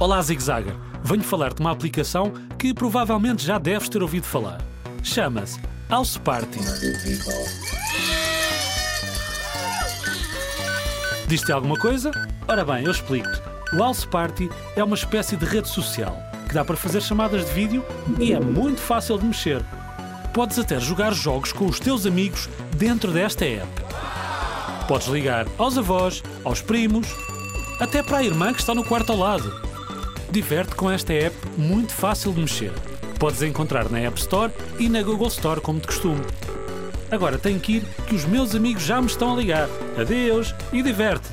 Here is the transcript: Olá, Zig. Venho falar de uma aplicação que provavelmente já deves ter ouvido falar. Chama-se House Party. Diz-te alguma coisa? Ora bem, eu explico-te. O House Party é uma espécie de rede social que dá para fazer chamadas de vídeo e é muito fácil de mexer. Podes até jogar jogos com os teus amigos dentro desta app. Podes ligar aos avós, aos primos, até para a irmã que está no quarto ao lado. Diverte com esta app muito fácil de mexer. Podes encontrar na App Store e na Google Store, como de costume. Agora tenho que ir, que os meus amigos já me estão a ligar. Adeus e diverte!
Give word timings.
Olá, 0.00 0.22
Zig. 0.22 0.38
Venho 1.02 1.24
falar 1.24 1.52
de 1.52 1.60
uma 1.60 1.72
aplicação 1.72 2.32
que 2.56 2.72
provavelmente 2.72 3.44
já 3.44 3.58
deves 3.58 3.88
ter 3.88 4.00
ouvido 4.00 4.26
falar. 4.26 4.60
Chama-se 5.02 5.58
House 5.90 6.16
Party. 6.16 6.60
Diz-te 11.26 11.50
alguma 11.50 11.76
coisa? 11.76 12.12
Ora 12.46 12.64
bem, 12.64 12.84
eu 12.84 12.92
explico-te. 12.92 13.42
O 13.74 13.78
House 13.78 14.04
Party 14.04 14.48
é 14.76 14.84
uma 14.84 14.94
espécie 14.94 15.36
de 15.36 15.44
rede 15.44 15.68
social 15.68 16.16
que 16.46 16.54
dá 16.54 16.64
para 16.64 16.76
fazer 16.76 17.02
chamadas 17.02 17.44
de 17.46 17.52
vídeo 17.52 17.84
e 18.20 18.32
é 18.32 18.38
muito 18.38 18.80
fácil 18.80 19.18
de 19.18 19.26
mexer. 19.26 19.64
Podes 20.32 20.60
até 20.60 20.78
jogar 20.78 21.12
jogos 21.12 21.52
com 21.52 21.66
os 21.66 21.80
teus 21.80 22.06
amigos 22.06 22.48
dentro 22.76 23.10
desta 23.10 23.44
app. 23.44 23.68
Podes 24.86 25.08
ligar 25.08 25.44
aos 25.58 25.76
avós, 25.76 26.22
aos 26.44 26.62
primos, 26.62 27.08
até 27.80 28.00
para 28.00 28.18
a 28.18 28.24
irmã 28.24 28.52
que 28.52 28.60
está 28.60 28.76
no 28.76 28.84
quarto 28.84 29.10
ao 29.10 29.18
lado. 29.18 29.67
Diverte 30.30 30.74
com 30.74 30.90
esta 30.90 31.12
app 31.12 31.34
muito 31.56 31.92
fácil 31.92 32.32
de 32.32 32.40
mexer. 32.40 32.72
Podes 33.18 33.42
encontrar 33.42 33.88
na 33.88 33.98
App 33.98 34.18
Store 34.20 34.52
e 34.78 34.88
na 34.88 35.02
Google 35.02 35.28
Store, 35.28 35.60
como 35.60 35.80
de 35.80 35.86
costume. 35.86 36.20
Agora 37.10 37.38
tenho 37.38 37.58
que 37.58 37.76
ir, 37.76 37.82
que 38.06 38.14
os 38.14 38.26
meus 38.26 38.54
amigos 38.54 38.82
já 38.82 39.00
me 39.00 39.06
estão 39.06 39.32
a 39.32 39.36
ligar. 39.36 39.68
Adeus 39.98 40.54
e 40.70 40.82
diverte! 40.82 41.28